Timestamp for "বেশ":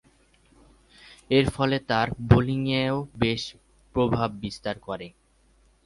3.15-3.43